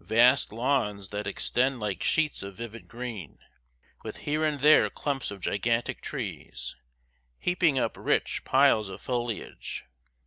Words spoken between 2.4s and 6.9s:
of vivid green, with here and there clumps of gigantic trees,